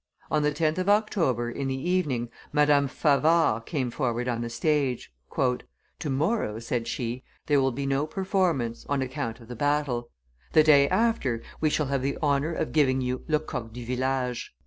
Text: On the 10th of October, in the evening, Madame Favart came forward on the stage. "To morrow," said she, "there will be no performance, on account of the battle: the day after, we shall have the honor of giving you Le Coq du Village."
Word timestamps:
On 0.31 0.41
the 0.41 0.51
10th 0.51 0.79
of 0.79 0.89
October, 0.89 1.51
in 1.51 1.67
the 1.67 1.77
evening, 1.77 2.31
Madame 2.51 2.87
Favart 2.87 3.67
came 3.67 3.91
forward 3.91 4.27
on 4.27 4.41
the 4.41 4.49
stage. 4.49 5.13
"To 5.99 6.09
morrow," 6.09 6.57
said 6.57 6.87
she, 6.87 7.23
"there 7.45 7.61
will 7.61 7.71
be 7.71 7.85
no 7.85 8.07
performance, 8.07 8.83
on 8.89 9.03
account 9.03 9.39
of 9.41 9.47
the 9.47 9.55
battle: 9.55 10.09
the 10.53 10.63
day 10.63 10.89
after, 10.89 11.43
we 11.59 11.69
shall 11.69 11.85
have 11.85 12.01
the 12.01 12.17
honor 12.19 12.51
of 12.51 12.71
giving 12.73 12.99
you 12.99 13.23
Le 13.27 13.37
Coq 13.39 13.71
du 13.73 13.85
Village." 13.85 14.51